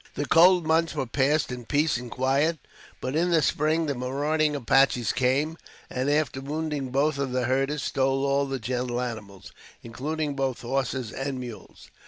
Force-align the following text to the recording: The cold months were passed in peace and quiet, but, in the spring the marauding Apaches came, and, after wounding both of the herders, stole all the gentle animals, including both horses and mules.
The 0.15 0.25
cold 0.25 0.65
months 0.65 0.95
were 0.95 1.05
passed 1.05 1.51
in 1.51 1.65
peace 1.67 1.95
and 1.95 2.09
quiet, 2.09 2.57
but, 3.01 3.15
in 3.15 3.29
the 3.29 3.43
spring 3.43 3.85
the 3.85 3.93
marauding 3.93 4.55
Apaches 4.55 5.13
came, 5.13 5.59
and, 5.91 6.09
after 6.09 6.41
wounding 6.41 6.89
both 6.89 7.19
of 7.19 7.33
the 7.33 7.43
herders, 7.45 7.83
stole 7.83 8.25
all 8.25 8.47
the 8.47 8.57
gentle 8.57 8.99
animals, 8.99 9.51
including 9.83 10.35
both 10.35 10.61
horses 10.61 11.11
and 11.13 11.39
mules. 11.39 11.91